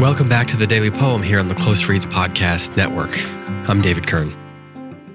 Welcome 0.00 0.28
back 0.28 0.48
to 0.48 0.56
the 0.56 0.66
Daily 0.66 0.90
Poem 0.90 1.22
here 1.22 1.38
on 1.38 1.46
the 1.46 1.54
Close 1.54 1.86
Reads 1.86 2.04
Podcast 2.04 2.76
Network. 2.76 3.16
I'm 3.68 3.80
David 3.80 4.08
Kern. 4.08 4.34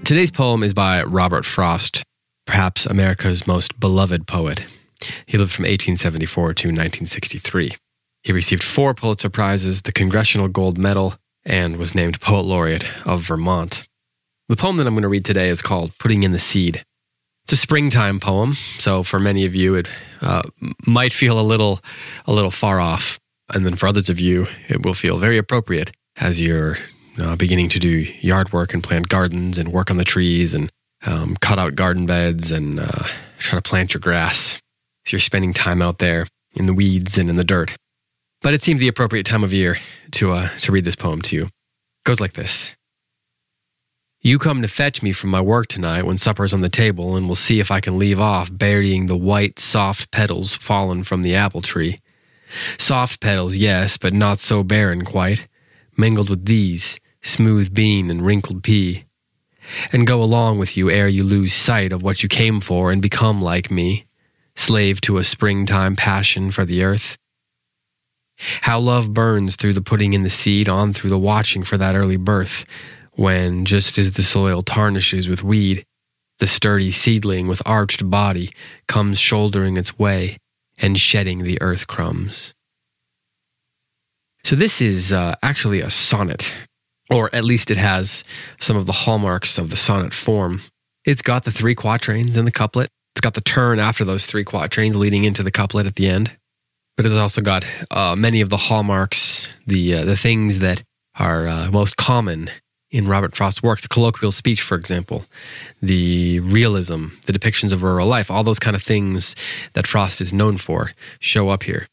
Today's 0.05 0.32
poem 0.32 0.63
is 0.63 0.74
by 0.74 1.04
Robert 1.04 1.44
Frost, 1.44 2.02
perhaps 2.46 2.86
America's 2.86 3.46
most 3.46 3.78
beloved 3.78 4.26
poet. 4.26 4.63
He 5.26 5.38
lived 5.38 5.52
from 5.52 5.63
1874 5.63 6.54
to 6.54 6.68
1963. 6.70 7.72
He 8.24 8.32
received 8.32 8.64
four 8.64 8.94
Pulitzer 8.94 9.30
Prizes, 9.30 9.82
the 9.82 9.92
Congressional 9.92 10.48
Gold 10.48 10.78
Medal, 10.78 11.16
and 11.44 11.76
was 11.76 11.94
named 11.94 12.22
Poet 12.22 12.44
Laureate 12.44 12.86
of 13.06 13.20
Vermont. 13.22 13.84
The 14.48 14.56
poem 14.56 14.78
that 14.78 14.88
I'm 14.88 14.94
going 14.94 15.02
to 15.02 15.10
read 15.10 15.26
today 15.26 15.50
is 15.50 15.62
called 15.62 15.92
Putting 15.98 16.23
in 16.23 16.32
the 16.32 16.40
Seed. 16.40 16.86
It's 17.44 17.53
a 17.53 17.58
springtime 17.58 18.20
poem, 18.20 18.53
so 18.53 19.03
for 19.03 19.20
many 19.20 19.45
of 19.45 19.55
you, 19.55 19.76
it 19.76 19.88
uh, 20.21 20.44
might 20.85 21.12
feel 21.12 21.40
a 21.40 21.41
little, 21.41 21.80
a 22.26 22.31
little 22.31 22.52
far 22.52 22.80
off, 22.80 23.20
and 23.54 23.66
then 23.66 23.76
for 23.76 23.88
others 23.88 24.09
of 24.09 24.20
you, 24.20 24.48
it 24.70 24.86
will 24.86 24.94
feel 24.94 25.18
very 25.18 25.38
appropriate 25.38 25.91
as 26.18 26.41
you're 26.41 26.77
uh, 27.20 27.35
beginning 27.35 27.70
to 27.70 27.80
do 27.80 27.90
yard 28.22 28.54
work 28.54 28.73
and 28.73 28.84
plant 28.84 29.09
gardens 29.09 29.58
and 29.58 29.73
work 29.73 29.91
on 29.91 29.98
the 29.98 30.04
trees 30.04 30.54
and 30.54 30.72
um, 31.05 31.35
cut 31.38 31.59
out 31.59 31.76
garden 31.76 32.05
beds 32.05 32.52
and 32.52 32.80
uh, 32.80 33.08
try 33.38 33.58
to 33.58 33.62
plant 33.62 33.94
your 33.94 34.02
grass. 34.02 34.60
So 35.05 35.16
you're 35.16 35.20
spending 35.20 35.54
time 35.54 35.82
out 35.82 35.98
there 35.98 36.27
in 36.55 36.68
the 36.68 36.73
weeds 36.73 37.18
and 37.18 37.30
in 37.30 37.35
the 37.35 37.44
dirt. 37.44 37.76
But 38.41 38.54
it 38.54 38.62
seemed 38.62 38.80
the 38.80 38.88
appropriate 38.88 39.26
time 39.26 39.44
of 39.44 39.54
year 39.54 39.77
to 40.12 40.32
uh, 40.34 40.49
to 40.60 40.71
read 40.71 40.85
this 40.85 40.96
poem 40.96 41.21
to 41.23 41.35
you. 41.35 41.44
It 41.44 41.52
goes 42.05 42.20
like 42.20 42.34
this. 42.34 42.76
You 44.24 44.38
come 44.38 44.62
to 44.62 44.68
fetch 44.68 45.02
me 45.02 45.14
from 45.14 45.32
my 45.32 45.42
work 45.42 45.66
tonight 45.66 46.04
when 46.04 46.20
supper's 46.20 46.54
on 46.54 46.62
the 46.62 46.70
table, 46.70 47.16
and 47.16 47.26
we'll 47.26 47.36
see 47.36 47.60
if 47.60 47.72
I 47.72 47.80
can 47.80 47.98
leave 47.98 48.20
off 48.20 48.56
burying 48.56 49.08
the 49.08 49.18
white, 49.18 49.58
soft 49.58 50.12
petals 50.12 50.54
fallen 50.54 51.04
from 51.04 51.24
the 51.24 51.34
apple 51.34 51.64
tree. 51.64 52.02
Soft 52.78 53.20
petals, 53.20 53.56
yes, 53.56 53.98
but 53.98 54.14
not 54.14 54.38
so 54.38 54.63
barren 54.63 55.05
quite, 55.05 55.48
mingled 55.98 56.30
with 56.30 56.46
these, 56.46 57.00
smooth 57.24 57.74
bean 57.74 58.12
and 58.12 58.24
wrinkled 58.24 58.62
pea. 58.62 59.05
And 59.91 60.05
go 60.05 60.22
along 60.22 60.60
with 60.60 60.78
you 60.78 60.91
ere 60.91 61.08
you 61.08 61.24
lose 61.24 61.52
sight 61.52 61.91
of 61.91 62.04
what 62.04 62.22
you 62.22 62.30
came 62.30 62.60
for 62.60 62.91
and 62.91 63.02
become 63.02 63.41
like 63.41 63.72
me, 63.72 64.06
slave 64.56 65.02
to 65.02 65.17
a 65.17 65.23
springtime 65.23 65.95
passion 65.95 66.52
for 66.52 66.63
the 66.63 66.83
earth. 66.83 67.17
How 68.61 68.80
love 68.80 69.16
burns 69.16 69.56
through 69.56 69.73
the 69.73 69.81
putting 69.81 70.13
in 70.13 70.22
the 70.22 70.30
seed 70.30 70.69
on 70.69 70.94
through 70.94 71.09
the 71.09 71.17
watching 71.17 71.63
for 71.63 71.78
that 71.80 71.95
early 71.95 72.17
birth 72.17 72.66
when, 73.22 73.66
just 73.66 74.00
as 74.00 74.14
the 74.14 74.23
soil 74.23 74.64
tarnishes 74.64 75.30
with 75.30 75.44
weed, 75.44 75.86
the 76.39 76.47
sturdy 76.47 76.89
seedling 76.89 77.47
with 77.47 77.61
arched 77.67 78.09
body 78.09 78.50
comes 78.88 79.19
shouldering 79.19 79.78
its 79.78 80.00
way 80.00 80.38
and 80.80 81.00
shedding 81.00 81.44
the 81.44 81.61
earth 81.61 81.86
crumbs. 81.86 82.55
So, 84.44 84.55
this 84.55 84.81
is 84.81 85.13
uh, 85.13 85.36
actually 85.44 85.81
a 85.81 85.91
sonnet, 85.91 86.55
or 87.11 87.30
at 87.31 87.44
least 87.44 87.69
it 87.69 87.78
has 87.78 88.23
some 88.59 88.75
of 88.75 88.88
the 88.88 88.91
hallmarks 88.91 89.59
of 89.59 89.69
the 89.69 89.78
sonnet 89.78 90.16
form. 90.16 90.61
It's 91.06 91.22
got 91.22 91.44
the 91.44 91.52
three 91.52 91.75
quatrains 91.75 92.38
in 92.38 92.45
the 92.45 92.52
couplet, 92.52 92.89
it's 93.13 93.22
got 93.22 93.35
the 93.35 93.41
turn 93.41 93.78
after 93.78 94.03
those 94.03 94.25
three 94.25 94.44
quatrains 94.44 94.95
leading 94.95 95.25
into 95.25 95.44
the 95.44 95.52
couplet 95.52 95.85
at 95.85 95.95
the 95.95 96.08
end. 96.08 96.35
But 96.97 97.06
it's 97.06 97.16
also 97.16 97.41
got 97.41 97.66
uh, 97.91 98.16
many 98.16 98.41
of 98.41 98.50
the 98.50 98.58
hallmarks, 98.58 99.47
the 99.67 99.94
uh, 99.94 100.06
the 100.06 100.17
things 100.17 100.58
that 100.59 100.81
are 101.16 101.47
uh, 101.47 101.69
most 101.72 101.97
common 101.97 102.50
in 102.92 103.08
Robert 103.08 103.36
Frost's 103.36 103.64
work, 103.64 103.81
the 103.81 103.88
colloquial 103.88 104.31
speech, 104.31 104.61
for 104.61 104.75
example, 104.75 105.25
the 105.81 106.42
realism, 106.42 107.08
the 107.25 107.34
depictions 107.34 107.72
of 107.72 107.84
rural 107.84 108.08
life, 108.08 108.30
all 108.30 108.44
those 108.44 108.59
kind 108.59 108.75
of 108.75 108.84
things 108.84 109.36
that 109.73 109.88
Frost 109.88 110.20
is 110.22 110.34
known 110.34 110.58
for 110.58 110.92
show 111.19 111.50
up 111.50 111.64
here. 111.64 111.88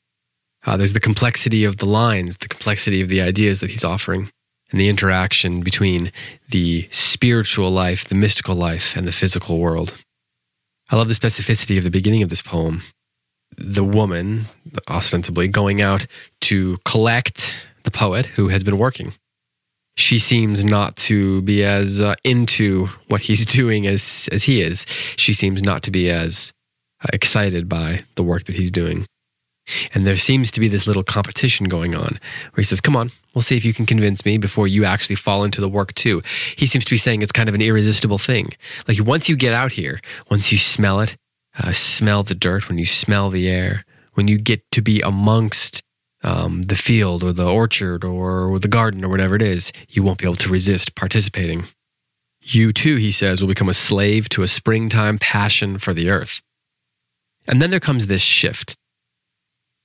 Uh, 0.66 0.76
there's 0.76 0.92
the 0.92 1.00
complexity 1.00 1.64
of 1.64 1.76
the 1.76 1.86
lines, 1.86 2.36
the 2.38 2.48
complexity 2.48 3.00
of 3.00 3.08
the 3.08 3.22
ideas 3.22 3.60
that 3.60 3.70
he's 3.70 3.84
offering, 3.84 4.30
and 4.70 4.80
the 4.80 4.88
interaction 4.88 5.62
between 5.62 6.10
the 6.50 6.88
spiritual 6.90 7.70
life, 7.70 8.08
the 8.08 8.14
mystical 8.14 8.56
life, 8.56 8.96
and 8.96 9.06
the 9.06 9.12
physical 9.12 9.58
world. 9.58 9.94
I 10.90 10.96
love 10.96 11.08
the 11.08 11.14
specificity 11.14 11.78
of 11.78 11.84
the 11.84 11.90
beginning 11.90 12.22
of 12.22 12.28
this 12.28 12.42
poem. 12.42 12.82
The 13.56 13.84
woman, 13.84 14.46
ostensibly, 14.88 15.48
going 15.48 15.80
out 15.80 16.06
to 16.42 16.78
collect 16.84 17.64
the 17.84 17.90
poet 17.90 18.26
who 18.26 18.48
has 18.48 18.64
been 18.64 18.78
working 18.78 19.14
she 19.98 20.20
seems 20.20 20.64
not 20.64 20.94
to 20.96 21.42
be 21.42 21.64
as 21.64 22.00
uh, 22.00 22.14
into 22.22 22.86
what 23.08 23.22
he's 23.22 23.44
doing 23.60 23.86
as 23.86 24.28
as 24.32 24.44
he 24.44 24.62
is. 24.62 24.86
She 25.16 25.32
seems 25.32 25.62
not 25.62 25.82
to 25.82 25.90
be 25.90 26.08
as 26.10 26.52
uh, 27.02 27.08
excited 27.12 27.68
by 27.68 28.04
the 28.14 28.22
work 28.22 28.44
that 28.44 28.54
he's 28.54 28.70
doing. 28.70 29.06
And 29.92 30.06
there 30.06 30.16
seems 30.16 30.50
to 30.52 30.60
be 30.60 30.68
this 30.68 30.86
little 30.86 31.02
competition 31.02 31.66
going 31.66 31.94
on 31.94 32.16
where 32.52 32.62
he 32.62 32.62
says, 32.62 32.80
Come 32.80 32.96
on, 32.96 33.10
we'll 33.34 33.42
see 33.42 33.56
if 33.56 33.64
you 33.64 33.74
can 33.74 33.86
convince 33.86 34.24
me 34.24 34.38
before 34.38 34.66
you 34.66 34.84
actually 34.84 35.16
fall 35.16 35.44
into 35.44 35.60
the 35.60 35.68
work 35.68 35.92
too. 35.94 36.22
He 36.56 36.64
seems 36.64 36.84
to 36.86 36.92
be 36.92 36.96
saying 36.96 37.20
it's 37.20 37.32
kind 37.32 37.48
of 37.48 37.54
an 37.54 37.60
irresistible 37.60 38.18
thing. 38.18 38.50
Like 38.86 39.04
once 39.04 39.28
you 39.28 39.36
get 39.36 39.52
out 39.52 39.72
here, 39.72 40.00
once 40.30 40.50
you 40.52 40.58
smell 40.58 41.00
it, 41.00 41.16
uh, 41.58 41.72
smell 41.72 42.22
the 42.22 42.34
dirt, 42.36 42.68
when 42.68 42.78
you 42.78 42.86
smell 42.86 43.30
the 43.30 43.48
air, 43.48 43.84
when 44.14 44.28
you 44.28 44.38
get 44.38 44.62
to 44.72 44.80
be 44.80 45.00
amongst 45.00 45.82
um, 46.28 46.62
the 46.62 46.76
field 46.76 47.24
or 47.24 47.32
the 47.32 47.46
orchard 47.46 48.04
or 48.04 48.58
the 48.58 48.68
garden 48.68 49.02
or 49.04 49.08
whatever 49.08 49.34
it 49.34 49.42
is, 49.42 49.72
you 49.88 50.02
won't 50.02 50.18
be 50.18 50.26
able 50.26 50.36
to 50.36 50.50
resist 50.50 50.94
participating. 50.94 51.64
You 52.42 52.72
too, 52.72 52.96
he 52.96 53.10
says, 53.10 53.40
will 53.40 53.48
become 53.48 53.68
a 53.70 53.74
slave 53.74 54.28
to 54.30 54.42
a 54.42 54.48
springtime 54.48 55.18
passion 55.18 55.78
for 55.78 55.94
the 55.94 56.10
earth. 56.10 56.42
And 57.46 57.62
then 57.62 57.70
there 57.70 57.80
comes 57.80 58.06
this 58.06 58.20
shift. 58.20 58.76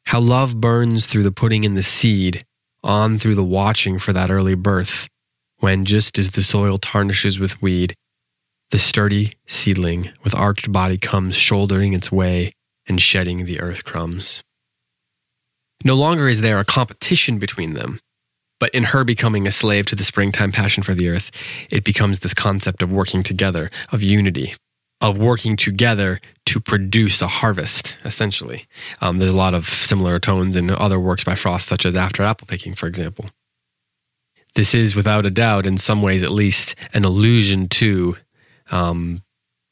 How 0.05 0.19
love 0.19 0.59
burns 0.59 1.05
through 1.05 1.23
the 1.23 1.31
putting 1.31 1.63
in 1.63 1.75
the 1.75 1.83
seed, 1.83 2.43
on 2.83 3.17
through 3.17 3.35
the 3.35 3.43
watching 3.43 3.97
for 3.97 4.11
that 4.11 4.29
early 4.29 4.55
birth, 4.55 5.07
when 5.59 5.85
just 5.85 6.19
as 6.19 6.31
the 6.31 6.43
soil 6.43 6.77
tarnishes 6.77 7.39
with 7.39 7.61
weed, 7.61 7.93
the 8.71 8.79
sturdy 8.79 9.33
seedling 9.47 10.11
with 10.25 10.35
arched 10.35 10.71
body 10.71 10.97
comes 10.97 11.35
shouldering 11.35 11.93
its 11.93 12.11
way 12.11 12.51
and 12.85 13.01
shedding 13.01 13.45
the 13.45 13.61
earth 13.61 13.85
crumbs. 13.85 14.43
No 15.83 15.95
longer 15.95 16.27
is 16.27 16.41
there 16.41 16.59
a 16.59 16.66
competition 16.66 17.38
between 17.39 17.73
them, 17.73 17.99
but 18.59 18.73
in 18.73 18.83
her 18.85 19.03
becoming 19.03 19.45
a 19.45 19.51
slave 19.51 19.85
to 19.88 19.95
the 19.95 20.03
springtime 20.03 20.51
passion 20.51 20.83
for 20.83 20.94
the 20.94 21.09
earth, 21.09 21.31
it 21.69 21.83
becomes 21.83 22.19
this 22.19 22.33
concept 22.33 22.81
of 22.81 22.91
working 22.91 23.23
together, 23.23 23.69
of 23.91 24.01
unity, 24.01 24.55
of 25.01 25.17
working 25.17 25.57
together 25.57 26.22
to 26.45 26.61
produce 26.61 27.22
a 27.22 27.27
harvest, 27.27 27.97
essentially. 28.05 28.66
Um, 29.01 29.17
there's 29.17 29.31
a 29.31 29.35
lot 29.35 29.53
of 29.53 29.66
similar 29.66 30.19
tones 30.19 30.55
in 30.55 30.69
other 30.69 30.99
works 30.99 31.25
by 31.25 31.35
Frost, 31.35 31.67
such 31.67 31.85
as 31.85 31.95
After 31.95 32.23
Apple 32.23 32.47
Picking, 32.47 32.73
for 32.73 32.88
example. 32.88 33.25
This 34.55 34.73
is, 34.73 34.95
without 34.95 35.25
a 35.25 35.31
doubt, 35.31 35.66
in 35.66 35.77
some 35.77 36.01
ways 36.01 36.23
at 36.23 36.31
least, 36.31 36.75
an 36.93 37.03
allusion 37.03 37.67
to 37.69 38.16
um, 38.72 39.23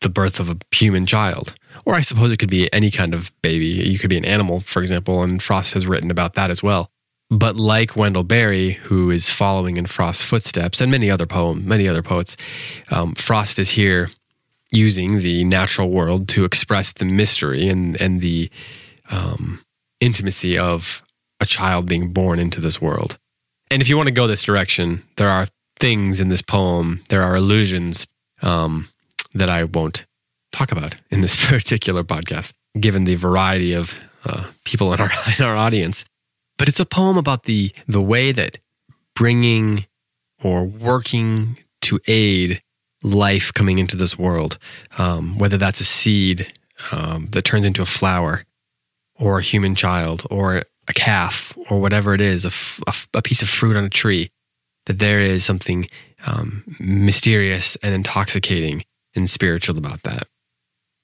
the 0.02 0.10
birth 0.10 0.40
of 0.40 0.50
a 0.50 0.58
human 0.72 1.06
child. 1.06 1.56
Or 1.86 1.96
I 1.96 2.02
suppose 2.02 2.32
it 2.32 2.38
could 2.38 2.50
be 2.50 2.72
any 2.74 2.92
kind 2.92 3.14
of 3.14 3.32
baby. 3.42 3.66
You 3.66 3.98
could 3.98 4.10
be 4.10 4.18
an 4.18 4.26
animal, 4.26 4.60
for 4.60 4.82
example, 4.82 5.24
and 5.24 5.42
Frost 5.42 5.74
has 5.74 5.88
written 5.88 6.12
about 6.12 6.34
that 6.34 6.52
as 6.52 6.62
well. 6.62 6.92
But 7.30 7.56
like 7.56 7.96
Wendell 7.96 8.24
Berry, 8.24 8.74
who 8.74 9.10
is 9.10 9.30
following 9.30 9.78
in 9.78 9.86
Frost's 9.86 10.26
footsteps, 10.26 10.82
and 10.82 10.92
many 10.92 11.10
other 11.10 11.26
poem, 11.26 11.66
many 11.66 11.88
other 11.88 12.04
poets, 12.04 12.36
um, 12.90 13.16
Frost 13.16 13.58
is 13.58 13.72
here 13.72 14.10
using 14.72 15.20
the 15.20 15.44
natural 15.46 15.90
world 15.90 16.28
to 16.30 16.44
express 16.46 16.92
the 16.94 17.06
mystery 17.06 17.70
and 17.70 18.00
and 18.02 18.22
the 18.22 18.50
um, 19.10 19.64
intimacy 20.02 20.58
of 20.58 21.04
a 21.40 21.46
child 21.46 21.88
being 21.88 22.12
born 22.12 22.38
into 22.40 22.60
this 22.60 22.82
world. 22.82 23.18
And 23.70 23.82
if 23.82 23.88
you 23.88 23.96
want 23.96 24.08
to 24.08 24.14
go 24.14 24.28
this 24.28 24.44
direction, 24.44 25.04
there 25.16 25.30
are 25.30 25.48
things 25.80 26.20
in 26.20 26.30
this 26.30 26.42
poem, 26.42 27.02
there 27.10 27.24
are 27.24 27.36
allusions 27.36 28.08
um, 28.42 28.90
that 29.34 29.50
I 29.50 29.64
won't 29.64 30.06
talk 30.52 30.72
about 30.72 30.96
in 31.10 31.22
this 31.22 31.46
particular 31.50 32.04
podcast, 32.04 32.54
given 32.80 33.06
the 33.06 33.16
variety 33.16 33.74
of 33.74 33.96
uh, 34.26 34.46
people 34.66 34.94
in 34.94 35.00
our 35.00 35.12
in 35.38 35.44
our 35.44 35.56
audience. 35.56 36.06
But 36.58 36.68
it's 36.68 36.80
a 36.80 36.86
poem 36.86 37.18
about 37.18 37.44
the 37.44 37.72
the 37.88 38.02
way 38.02 38.32
that 38.32 38.58
bringing 39.16 39.86
or 40.44 40.66
working 40.66 41.60
to 41.82 42.00
aid 42.08 42.62
life 43.04 43.54
coming 43.54 43.80
into 43.80 43.98
this 43.98 44.18
world, 44.18 44.58
um, 44.98 45.38
whether 45.38 45.58
that's 45.58 45.82
a 45.82 45.84
seed 45.86 46.52
um, 46.92 47.28
that 47.32 47.44
turns 47.44 47.66
into 47.66 47.82
a 47.82 47.86
flower, 47.86 48.44
or 49.16 49.40
a 49.40 49.44
human 49.44 49.76
child, 49.76 50.26
or 50.30 50.64
a 50.88 50.94
calf, 50.94 51.56
or 51.70 51.80
whatever 51.80 52.14
it 52.14 52.22
is, 52.22 52.46
a, 52.46 53.22
piece 53.22 53.42
of 53.42 53.50
fruit 53.50 53.76
on 53.76 53.84
a 53.84 53.90
tree, 53.90 54.30
that 54.86 55.00
there 55.00 55.20
is 55.20 55.46
something 55.46 55.88
um, 56.26 56.64
mysterious 56.80 57.76
and 57.78 57.94
intoxicating 57.94 58.84
and 59.16 59.30
spiritual 59.30 59.78
about 59.78 60.04
that. 60.04 60.28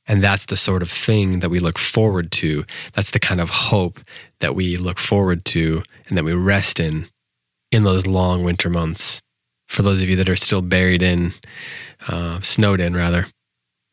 And 0.08 0.24
that's 0.24 0.46
the 0.46 0.56
sort 0.56 0.82
of 0.82 0.90
thing 0.90 1.40
that 1.40 1.50
we 1.50 1.60
look 1.60 1.78
forward 1.78 2.32
to. 2.34 2.64
That's 2.94 3.12
the 3.12 3.20
kind 3.20 3.42
of 3.42 3.50
hope 3.50 4.00
that 4.40 4.56
we 4.56 4.78
look 4.78 5.00
forward 5.00 5.44
to 5.46 5.84
and 6.08 6.18
that 6.18 6.24
we 6.24 6.34
rest 6.34 6.80
in 6.80 7.08
in 7.72 7.84
those 7.84 8.08
long 8.08 8.44
winter 8.44 8.70
months. 8.70 9.22
For 9.68 9.82
those 9.82 10.02
of 10.02 10.10
you 10.10 10.16
that 10.16 10.30
are 10.30 10.38
still 10.38 10.62
buried 10.62 11.02
in, 11.02 11.34
uh, 12.08 12.40
snowed 12.40 12.80
in 12.80 12.96
rather, 12.96 13.28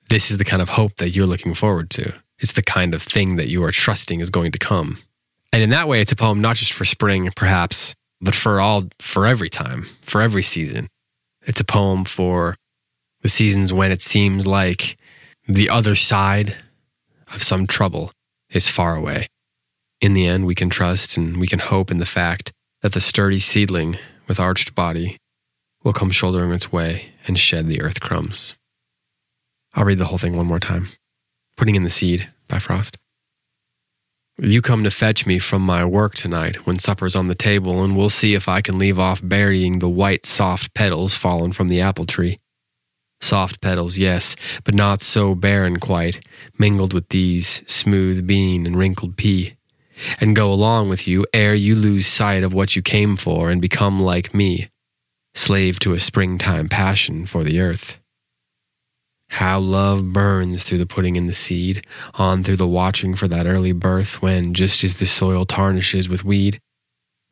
this 0.08 0.30
is 0.30 0.38
the 0.38 0.44
kind 0.44 0.62
of 0.62 0.68
hope 0.68 0.96
that 0.96 1.10
you're 1.10 1.26
looking 1.26 1.54
forward 1.54 1.90
to. 1.90 2.12
It's 2.38 2.52
the 2.52 2.62
kind 2.62 2.94
of 2.94 3.02
thing 3.02 3.36
that 3.36 3.48
you 3.48 3.64
are 3.64 3.70
trusting 3.70 4.20
is 4.20 4.30
going 4.30 4.52
to 4.52 4.58
come. 4.58 4.98
And 5.52 5.62
in 5.62 5.70
that 5.70 5.88
way, 5.88 6.00
it's 6.00 6.12
a 6.12 6.16
poem 6.16 6.40
not 6.40 6.56
just 6.56 6.72
for 6.72 6.84
spring, 6.84 7.30
perhaps, 7.34 7.94
but 8.20 8.34
for 8.34 8.60
all, 8.60 8.84
for 9.00 9.26
every 9.26 9.50
time, 9.50 9.86
for 10.02 10.20
every 10.20 10.42
season. 10.42 10.88
It's 11.46 11.60
a 11.60 11.64
poem 11.64 12.04
for 12.04 12.56
the 13.24 13.30
seasons 13.30 13.72
when 13.72 13.90
it 13.90 14.02
seems 14.02 14.46
like 14.46 14.98
the 15.48 15.70
other 15.70 15.94
side 15.94 16.54
of 17.32 17.42
some 17.42 17.66
trouble 17.66 18.12
is 18.50 18.68
far 18.68 18.94
away. 18.94 19.26
In 20.02 20.12
the 20.12 20.26
end, 20.26 20.44
we 20.44 20.54
can 20.54 20.68
trust 20.68 21.16
and 21.16 21.40
we 21.40 21.46
can 21.46 21.58
hope 21.58 21.90
in 21.90 21.96
the 21.96 22.06
fact 22.06 22.52
that 22.82 22.92
the 22.92 23.00
sturdy 23.00 23.40
seedling 23.40 23.96
with 24.28 24.38
arched 24.38 24.74
body 24.74 25.16
will 25.82 25.94
come 25.94 26.10
shouldering 26.10 26.52
its 26.52 26.70
way 26.70 27.12
and 27.26 27.38
shed 27.38 27.66
the 27.66 27.80
earth 27.80 27.98
crumbs. 27.98 28.54
I'll 29.72 29.86
read 29.86 29.98
the 29.98 30.06
whole 30.06 30.18
thing 30.18 30.36
one 30.36 30.46
more 30.46 30.60
time. 30.60 30.88
Putting 31.56 31.76
in 31.76 31.82
the 31.82 31.90
Seed 31.90 32.28
by 32.46 32.58
Frost. 32.58 32.98
You 34.36 34.60
come 34.60 34.84
to 34.84 34.90
fetch 34.90 35.26
me 35.26 35.38
from 35.38 35.62
my 35.62 35.84
work 35.86 36.14
tonight 36.14 36.66
when 36.66 36.78
supper's 36.78 37.16
on 37.16 37.28
the 37.28 37.34
table, 37.34 37.82
and 37.82 37.96
we'll 37.96 38.10
see 38.10 38.34
if 38.34 38.48
I 38.48 38.60
can 38.60 38.78
leave 38.78 38.98
off 38.98 39.22
burying 39.24 39.78
the 39.78 39.88
white, 39.88 40.26
soft 40.26 40.74
petals 40.74 41.14
fallen 41.14 41.52
from 41.52 41.68
the 41.68 41.80
apple 41.80 42.04
tree. 42.04 42.36
Soft 43.24 43.62
petals, 43.62 43.96
yes, 43.96 44.36
but 44.64 44.74
not 44.74 45.00
so 45.00 45.34
barren 45.34 45.80
quite, 45.80 46.20
mingled 46.58 46.92
with 46.92 47.08
these 47.08 47.62
smooth 47.66 48.26
bean 48.26 48.66
and 48.66 48.76
wrinkled 48.76 49.16
pea. 49.16 49.54
And 50.20 50.36
go 50.36 50.52
along 50.52 50.90
with 50.90 51.08
you 51.08 51.24
ere 51.32 51.54
you 51.54 51.74
lose 51.74 52.06
sight 52.06 52.42
of 52.42 52.52
what 52.52 52.76
you 52.76 52.82
came 52.82 53.16
for 53.16 53.48
and 53.48 53.62
become 53.62 53.98
like 53.98 54.34
me, 54.34 54.68
slave 55.34 55.78
to 55.78 55.94
a 55.94 55.98
springtime 55.98 56.68
passion 56.68 57.24
for 57.24 57.42
the 57.42 57.60
earth. 57.60 57.98
How 59.30 59.58
love 59.58 60.12
burns 60.12 60.62
through 60.62 60.78
the 60.78 60.86
putting 60.86 61.16
in 61.16 61.26
the 61.26 61.32
seed, 61.32 61.86
on 62.16 62.44
through 62.44 62.58
the 62.58 62.68
watching 62.68 63.16
for 63.16 63.26
that 63.28 63.46
early 63.46 63.72
birth, 63.72 64.20
when, 64.20 64.52
just 64.52 64.84
as 64.84 64.98
the 64.98 65.06
soil 65.06 65.46
tarnishes 65.46 66.10
with 66.10 66.26
weed, 66.26 66.60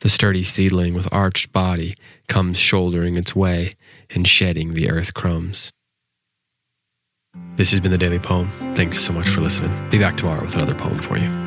the 0.00 0.08
sturdy 0.08 0.42
seedling 0.42 0.94
with 0.94 1.12
arched 1.12 1.52
body 1.52 1.96
comes 2.28 2.58
shouldering 2.58 3.16
its 3.16 3.36
way 3.36 3.74
and 4.08 4.26
shedding 4.26 4.72
the 4.72 4.88
earth 4.88 5.12
crumbs. 5.12 5.70
This 7.56 7.70
has 7.70 7.80
been 7.80 7.92
the 7.92 7.98
Daily 7.98 8.18
Poem. 8.18 8.50
Thanks 8.74 8.98
so 8.98 9.12
much 9.12 9.28
for 9.28 9.40
listening. 9.40 9.70
Be 9.90 9.98
back 9.98 10.16
tomorrow 10.16 10.42
with 10.42 10.54
another 10.54 10.74
poem 10.74 10.98
for 10.98 11.16
you. 11.16 11.41